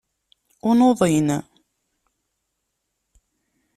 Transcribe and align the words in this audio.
Ur 0.67 0.73
nuḍin. 0.79 1.27